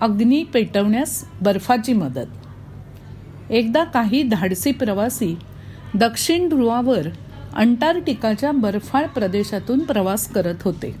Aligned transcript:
अग्नी 0.00 0.44
पेटवण्यास 0.44 1.24
बर्फाची 1.42 1.92
मदत. 1.92 2.26
एकदा 3.50 3.84
काही 3.84 4.22
धाडसी 4.22 4.72
प्रवासी 4.72 5.36
दक्षिण 5.94 6.48
ध्रुवावर 6.48 7.08
अंटार्क्टिकाच्या 7.54 8.52
बर्फाळ 8.52 9.06
प्रदेशातून 9.06 9.78
प्रवास 9.78 10.28
करत 10.28 10.54
होते. 10.62 10.96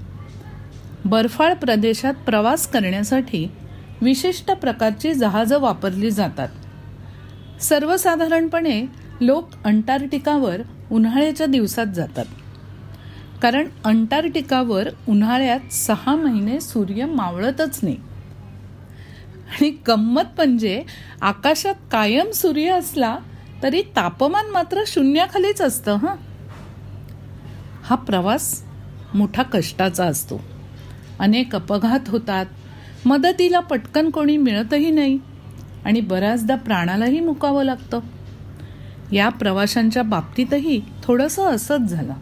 बर्फाळ 1.04 1.54
प्रदेशात 1.54 2.14
प्रवास 2.14 2.66
करण्यासाठी 2.66 3.46
विशिष्ट 4.02 4.50
प्रकारची 4.50 5.14
जहाजं 5.14 5.58
वापरली 5.58 6.10
जातात. 6.10 6.48
सर्वसाधारणपणे 7.62 8.84
लोक 9.20 9.48
अंटार्क्टिकावर 9.64 10.56
उन्हाळ्याच्या 10.92 11.46
दिवसात 11.46 11.86
जातात. 11.86 12.24
कारण 13.42 13.68
अंटार्क्टिकावर 13.84 14.88
उन्हाळ्यात 15.08 15.72
सहा 15.72 16.16
महिने 16.16 16.60
सूर्य 16.60 17.04
मावळतच 17.04 17.80
नाही. 17.82 17.96
आणि 19.48 19.70
गंमत 19.88 20.24
म्हणजे 20.36 20.84
आकाशात 21.20 21.74
कायम 21.92 22.30
सूर्य 22.30 22.70
असला 22.70 23.18
तरी 23.62 23.82
तापमान 23.96 24.46
मात्र 24.46 24.82
शून्याखालीच 24.86 25.60
असतं 25.60 25.96
हां? 25.96 26.16
हा 27.82 27.94
प्रवास 27.96 28.64
मोठा 29.14 29.42
कष्टाचा 29.42 30.04
असतो. 30.04 30.40
अनेक 31.18 31.54
अपघात 31.54 32.08
होतात. 32.08 32.46
मदतीला 33.06 33.60
पटकन 33.60 34.10
कोणी 34.10 34.36
मिळतही 34.36 34.90
नाही 34.90 35.18
आणि 35.84 36.00
बऱ्याचदा 36.00 36.56
प्राणालाही 36.56 37.20
मुकावं 37.20 37.64
लागतं. 37.64 38.00
या 39.12 39.28
प्रवाशांच्या 39.28 40.02
बाबतीतही 40.02 40.80
थोडंसं 41.02 41.42
असंच 41.44 41.80
झालं. 41.80 42.12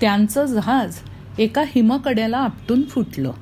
त्यांचं 0.00 0.44
जहाज 0.44 0.98
एका 1.38 1.62
हिमकड्याला 1.66 2.38
आपटून 2.38 2.82
फुटलं. 2.82 3.32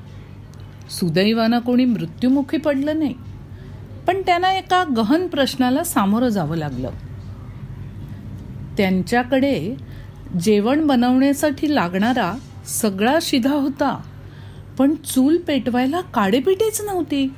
सुदैवानं 0.91 1.59
कोणी 1.59 1.85
मृत्युमुखी 1.85 2.57
पडलं 2.57 2.99
नाही. 2.99 3.15
पण 4.07 4.23
त्यांना 4.27 4.53
एका 4.53 4.85
गहन 4.97 5.27
प्रश्नाला 5.27 5.85
सामोरं 5.85 6.29
जावं 6.29 6.57
लागलं. 6.57 6.91
त्यांच्याकडे 8.77 9.74
जेवण 10.41 10.87
बनवण्यासाठी 10.87 11.74
लागणारा 11.74 12.35
सगळा 12.66 13.18
शिधा 13.23 13.52
होता 13.52 14.02
पण 14.79 14.95
चूल 14.95 15.37
पेटवायला 15.37 16.01
काडेपिटीच 16.01 16.80
नव्हती. 16.80 17.33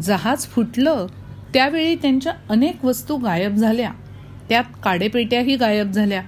जहाज 0.00 0.46
फुटलं 0.46 1.06
त्यावेळी 1.54 1.94
त्यांच्या 1.94 2.32
अनेक 2.50 2.84
वस्तू 2.84 3.16
गायब 3.16 3.54
झाल्या. 3.54 3.90
त्यात 4.48 4.64
काडेपेट्याही 4.82 5.56
गायब 5.56 5.90
झाल्या. 5.90 6.22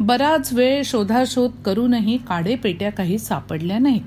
बराच 0.00 0.52
वेळ 0.52 0.82
शोधाशोध 0.84 1.50
करूनही 1.50 2.16
काडेपेट्या 2.16 2.92
काही 2.92 3.18
सापडल्या 3.18 3.78
नाहीत. 3.78 4.02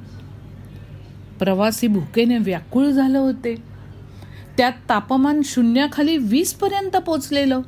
प्रवासी 1.40 1.88
भुकेने 1.88 2.38
व्याकुळ 2.38 2.88
झालं 2.88 3.20
होते. 3.20 3.56
त्यात 4.58 4.72
तापमान 4.90 5.42
शून्याखाली 5.46 6.18
वीस 6.18 6.54
पर्यंत 6.54 6.98
पोचलेलं. 6.98 7.62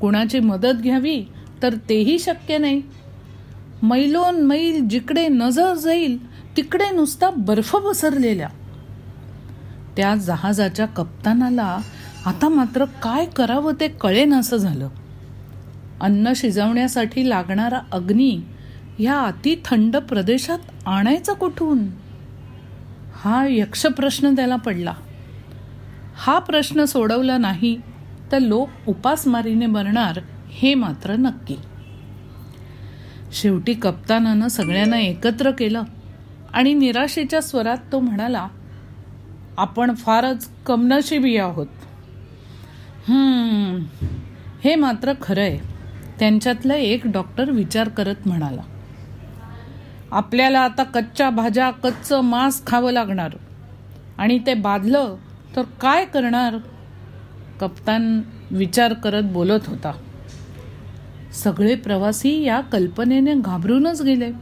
कुणाची 0.00 0.40
मदत 0.40 0.80
घ्यावी 0.82 1.22
तर 1.62 1.74
तेही 1.88 2.18
शक्य 2.18 2.58
नाही. 2.58 2.82
मैलोन 3.82 4.40
मैल 4.40 4.88
जिकडे 4.88 5.28
नजर 5.28 5.74
जाईल 5.74 6.18
तिकडे 6.56 6.90
नुसता 6.90 7.30
बर्फ 7.30 7.76
पसरलेल्या 7.76 8.48
त्या 9.96 10.14
जहाजाच्या 10.14 10.86
कप्तानाला 10.86 11.78
आता 12.26 12.48
मात्र 12.48 12.84
काय 12.84 13.26
करावं 13.26 13.72
ते 13.80 13.88
कळेनासं 13.88 14.56
झालं. 14.56 14.88
अन्न 16.00 16.32
शिजवण्यासाठी 16.36 17.28
लागणारा 17.28 17.80
अग्नी 17.92 18.40
ह्या 18.98 19.18
अति 19.20 19.56
थंड 19.64 19.96
प्रदेशात 19.96 20.58
आणायचा 20.86 21.32
कुठून? 21.32 21.78
हा 23.20 23.44
यक्षप्रश्न 23.50 24.34
त्याला 24.36 24.56
पडला. 24.56 24.94
हा 26.16 26.38
प्रश्न 26.38 26.84
सोडवला 26.84 27.36
नाही 27.38 27.76
तर 28.32 28.38
लोक 28.38 28.88
उपासमारीने 28.88 29.66
मरणार 29.66 30.20
हे 30.50 30.74
मात्र 30.74 31.16
नक्की. 31.16 31.56
शेवटी 33.32 33.74
कप्तानानं 33.74 34.48
सगळ्यांना 34.48 34.98
एकत्र 34.98 35.50
केलं 35.50 35.82
आणि 36.52 36.74
निराशेच्या 36.74 37.40
स्वरात 37.40 37.78
तो 37.92 38.00
म्हणाला 38.00 38.46
आपण 39.58 39.94
फारच 39.94 40.48
कमनशिबी 40.66 41.36
आहोत. 41.36 41.66
हे 44.64 44.74
मात्र 44.74 45.12
खरं 45.22 45.40
आहे 45.40 45.58
त्यांच्यातलं 46.18 46.74
एक 46.74 47.06
डॉक्टर 47.06 47.50
विचार 47.50 47.88
करत 47.88 48.26
म्हणाला. 48.26 48.62
आपल्याला 50.12 50.60
आता 50.60 50.82
कच्च्या 50.82 51.30
भाज्या 51.30 51.70
कच्चं 51.70 52.20
मांस 52.20 52.66
खावं 52.66 52.92
लागणार. 52.92 53.30
आणि 54.18 54.38
ते 54.46 54.54
बाधलं 54.54 55.16
तर 55.56 55.62
काय 55.62 56.04
करणार? 56.04 56.56
कप्तान 57.60 58.22
विचार 58.50 58.92
करत 58.92 59.22
बोलत 59.22 59.60
होता. 59.66 59.92
सगळे 61.32 61.74
प्रवासी 61.74 62.42
या 62.42 62.60
कल्पनेने 62.60 63.34
घाबरूनच 63.34 64.02
गेले. 64.02 64.32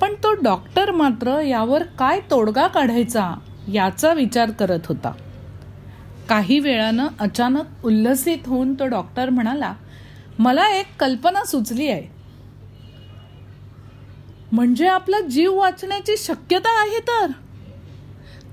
पण 0.00 0.14
तो 0.14 0.32
डॉक्टर 0.32 0.90
मात्र 0.90 1.40
यावर 1.40 1.82
काय 1.82 2.20
तोडगा 2.20 2.66
काढायचा 2.66 3.34
याचा 3.72 4.12
विचार 4.12 4.50
करत 4.50 4.80
होता. 4.86 5.12
काही 6.28 6.58
वेळानं 6.58 7.06
अचानक 7.20 7.84
उल्लसित 7.84 8.38
होऊन 8.46 8.74
तो 8.74 8.86
डॉक्टर 8.86 9.30
म्हणाला 9.30 9.74
मला 10.38 10.68
एक 10.68 10.86
कल्पना 11.00 11.44
सुचली 11.44 11.88
आहे 11.88 12.15
म्हणजे 14.56 14.86
आपला 14.86 15.20
जीव 15.20 15.54
वाचण्याची 15.54 16.16
शक्यता 16.16 16.80
आहे 16.80 16.98
तर? 16.98 17.26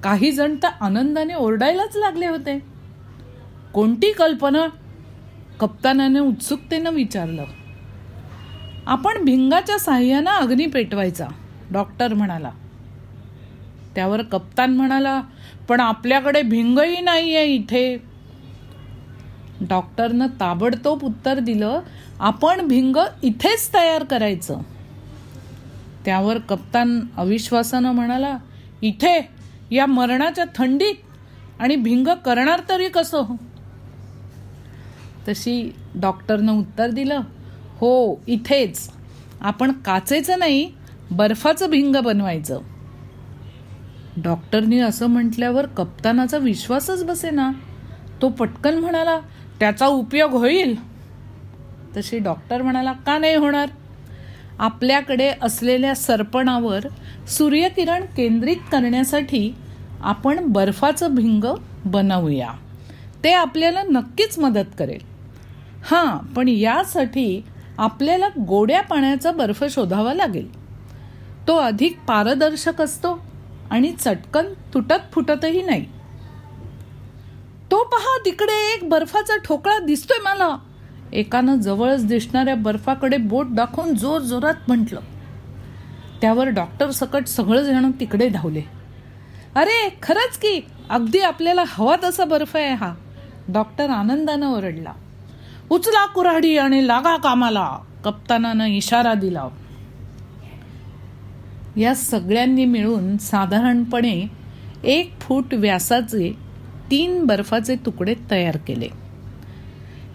काही 0.03 0.31
जण 0.31 0.55
तर 0.63 0.67
आनंदाने 0.81 1.33
ओरडायलाच 1.33 1.95
लागले 1.95 2.27
होते. 2.27 2.59
कोणती 3.73 4.11
कल्पना 4.11 4.67
कप्तानाने 5.59 6.19
उत्सुकतेनं 6.19 6.91
विचारलं? 6.91 7.43
आपण 8.85 9.25
भिंगाच्या 9.25 9.79
साह्यानं 9.79 10.31
अग्नी 10.31 10.65
पेटवायचा 10.65 11.27
डॉक्टर 11.71 12.13
म्हणाला. 12.13 12.51
त्यावर 13.95 14.21
कप्तान 14.21 14.73
म्हणाला 14.73 15.21
पण 15.69 15.79
आपल्याकडे 15.79 16.41
भिंगही 16.41 17.01
नाही 17.01 17.35
आहे 17.35 17.45
इथे. 17.45 17.97
डॉक्टरनं 19.61 20.27
ताबडतोब 20.27 21.03
उत्तर 21.03 21.39
दिलं 21.39 21.79
आपण 22.19 22.67
भिंग 22.67 22.95
इथेच 23.23 23.73
तयार 23.73 24.03
करायचं. 24.03 24.59
त्यावर 26.05 26.37
कप्तान 26.37 26.99
अविश्वासानं 27.17 27.91
म्हणाला 27.91 28.37
इथे 28.81 29.29
या 29.71 29.85
मरणाच्या 29.85 30.45
थंडीत 30.55 30.95
आणि 31.59 31.75
भिंग 31.75 32.07
करणार 32.07 32.61
तरी 32.69 32.89
कसं? 32.89 33.23
तशी 35.27 35.75
डॉक्टरनं 35.95 36.51
उत्तर 36.51 36.89
दिलं 36.89 37.21
हो 37.77 38.23
इथेच. 38.27 38.89
आपण 39.41 39.71
काचेचं 39.71 40.39
नाही 40.39 40.71
बर्फाचं 41.11 41.69
भिंग 41.69 41.95
बनवायचं. 41.95 42.59
डॉक्टरनी 44.17 44.79
असं 44.79 45.07
म्हटल्यावर 45.07 45.65
कप्तानाचा 45.65 46.37
विश्वासच 46.37 47.03
बसेना. 47.03 47.51
तो 48.21 48.29
पटकन 48.29 48.77
म्हणाला 48.77 49.19
त्याचा 49.59 49.87
उपयोग 49.87 50.31
होईल. 50.31 50.75
तशी 51.97 52.19
डॉक्टर 52.19 52.61
म्हणाला 52.61 52.93
का 52.93 53.17
नाही 53.17 53.35
होणार? 53.35 53.69
आपल्याकडे 54.59 55.33
असलेल्या 55.41 55.95
सरपणावर 55.95 56.79
सूर्यकिरण 57.27 58.05
केंद्रित 58.05 58.57
करण्यासाठी 58.71 59.55
आपण 60.01 60.39
बर्फाचं 60.47 61.15
भिंग 61.15 61.43
बनवूया. 61.85 62.49
ते 63.23 63.31
आपल्याला 63.31 63.83
नक्कीच 63.83 64.39
मदत 64.39 64.75
करेल. 64.79 64.99
हां 65.85 66.17
पण 66.17 66.47
यासाठी 66.47 67.43
आपल्याला 67.77 68.27
गोड्या 68.27 68.81
पाण्याचा 68.81 69.31
बर्फ 69.31 69.63
शोधावा 69.63 70.13
लागेल. 70.13 70.63
तो 71.47 71.57
अधिक 71.57 71.99
पारदर्शक 72.07 72.81
असतो 72.81 73.25
आणि 73.71 73.91
चटकन 73.99 74.45
तुटत 74.73 75.13
फुटतही 75.13 75.61
नाही. 75.61 75.85
तो 77.71 77.83
पहा 77.83 78.17
तिकडे 78.25 78.73
एक 78.73 78.89
बर्फाचा 78.89 79.38
ठोकळा 79.38 79.79
दिसतोय 79.79 80.17
मला. 80.23 80.57
एकानं 81.13 81.56
जवळच 81.56 82.06
दिसणाऱ्या 82.06 82.56
बर्फाकडे 82.56 83.18
बोट 83.18 83.45
दाखवून 83.50 83.95
जोर 83.95 84.21
जोरात 84.21 84.54
म्हटलं. 84.68 85.00
त्यावर 86.21 86.48
डॉक्टर 86.48 86.92
सकट 86.92 87.27
सगळेजण 87.27 87.92
तिकडे 88.00 88.30
धावले. 88.30 88.62
अरे 89.56 89.98
खरंच 90.04 90.38
की 90.38 90.65
अगदी 90.89 91.19
आपल्याला 91.19 91.63
हवा 91.68 91.95
तसा 92.04 92.25
बर्फ 92.25 92.56
आहे 92.56 92.74
हा 92.74 92.94
डॉक्टर 93.48 93.89
आनंदानं 93.89 94.48
ओरडला. 94.48 94.94
उचला 95.69 96.06
कुऱ्हाडी 96.06 96.57
आणि 96.57 96.88
लागा 96.88 97.18
कामाला 97.18 97.77
कप्तानानं 98.06 98.66
इशारा 98.66 99.13
दिला. 99.13 99.48
या 101.77 101.95
सगळ्यांनी 101.95 102.66
मिळून 102.66 103.18
साधारणपणे 103.18 104.27
एक 104.83 105.19
फूट 105.19 105.54
व्यासाचे 105.54 106.38
तीन 106.92 107.25
बर्फाचे 107.25 107.75
तुकडे 107.75 108.16
तयार 108.31 108.57
केले. 108.57 109.02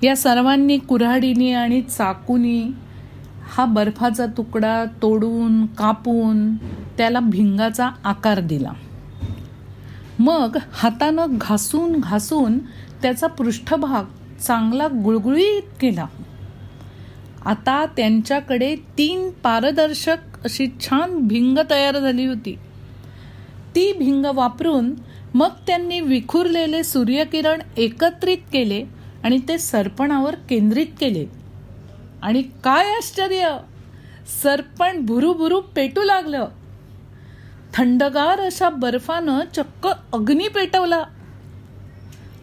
या 0.03 0.17
सर्वांनी 0.17 0.79
कुऱ्हाडीने 0.79 1.53
आणि 1.53 1.83
चाकूनी 1.83 2.63
हा 3.57 3.65
बर्फाचा 3.65 4.27
तुकडा 4.27 4.85
तोडून 4.85 5.67
कापून 5.67 6.57
त्याला 6.99 7.21
भिंगाचा 7.21 7.91
आकार 8.05 8.41
दिला. 8.41 8.73
मग 10.19 10.57
हातानं 10.73 11.27
घासून 11.31 12.01
घासून 12.01 12.59
त्याचा 13.03 13.27
पृष्ठभाग 13.27 14.05
चांगला 14.41 14.87
गुळगुळीत 14.87 15.63
केला. 15.81 16.07
आता 17.45 17.87
त्यांच्याकडे 17.87 18.77
तीन 18.77 19.31
पारदर्शक 19.31 20.17
अशी 20.45 20.67
छान 20.81 21.19
भिंग 21.19 21.59
तयार 21.71 21.99
झाली 21.99 22.27
होती. 22.27 22.59
ती 23.75 23.93
भिंग 23.93 24.25
वापरून 24.35 24.95
मग 25.35 25.49
त्यांनी 25.67 26.01
विखुरलेले 26.01 26.85
सूर्यकिरण 26.85 27.59
एकत्रित 27.77 28.39
केले 28.53 28.98
आणि 29.25 29.39
ते 29.49 29.59
सरपणावर 29.59 30.35
केंद्रित 30.35 30.87
केले. 31.01 31.27
आणि 32.23 32.43
काय 32.43 32.87
आश्चर्य! 32.87 33.57
सरपण 34.43 35.07
भुरूभुरू 35.07 35.61
पेटू 35.61 36.03
लागलं. 36.03 36.49
थंडगार 37.75 38.41
अशा 38.41 38.69
बर्फानं 38.69 39.41
चक्क 39.57 39.89
अग्नी 40.13 40.49
पेटवला. 40.49 41.05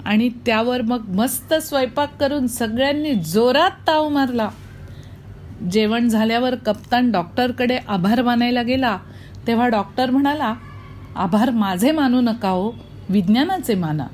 आणि 0.06 0.30
त्यावर 0.30 0.82
मग 0.82 1.10
मस्त 1.10 1.54
स्वयंपाक 1.54 2.20
करून 2.20 2.48
सगळ्यांनी 2.48 3.14
जोरात 3.14 3.72
ताव 3.88 4.10
मारला. 4.10 4.50
जेवण 5.72 6.10
झाल्यावर 6.10 6.56
कप्तान 6.56 7.12
डॉक्टरकडे 7.12 7.78
आभार 7.88 8.22
मानायला 8.22 8.62
गेला. 8.62 8.98
तेव्हा 9.48 9.68
डॉक्टर 9.68 10.10
म्हणाला 10.10 10.54
आभार 11.16 11.50
माझे 11.50 11.92
मानू 11.92 12.22
नका 12.22 12.50
हो 12.50 12.72
विज्ञानाचे 13.10 13.76
माना. 13.76 14.08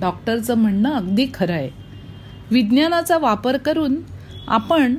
डॉक्टरचं 0.00 0.54
म्हणणं 0.54 0.92
अगदी 0.92 1.26
खरं 1.34 1.52
आहे. 1.52 1.70
विज्ञानाचा 2.50 3.18
वापर 3.18 3.56
करून 3.56 3.96
आपण 4.48 4.94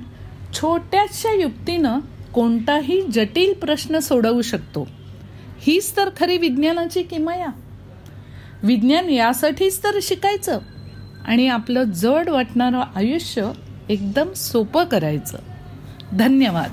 छोट्याशा 0.53 1.41
युक्तीनं 1.41 1.99
कोणताही 2.33 3.01
जटिल 3.01 3.53
प्रश्न 3.53 3.99
सोडवू 3.99 4.41
शकतो. 4.41 4.87
हीच 5.59 5.97
तर 5.97 6.09
खरी 6.17 6.37
विज्ञानाची 6.37 7.03
किमया 7.03 7.47
विज्ञान 8.63 9.09
यासाठीच 9.09 9.83
तर 9.83 9.99
शिकायचं 10.01 10.59
आणि 11.25 11.47
आपलं 11.47 11.83
जड 11.83 12.29
वाटणारं 12.29 12.83
आयुष्य 12.95 13.51
एकदम 13.89 14.33
सोपं 14.33 14.83
करायचं. 14.83 15.37
धन्यवाद. 16.13 16.71